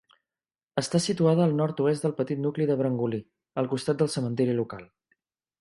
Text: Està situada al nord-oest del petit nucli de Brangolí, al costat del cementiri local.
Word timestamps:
Està 0.81 1.01
situada 1.07 1.43
al 1.49 1.53
nord-oest 1.59 2.07
del 2.07 2.17
petit 2.21 2.43
nucli 2.47 2.69
de 2.71 2.79
Brangolí, 2.81 3.23
al 3.63 3.73
costat 3.75 4.01
del 4.01 4.13
cementiri 4.19 4.61
local. 4.63 4.93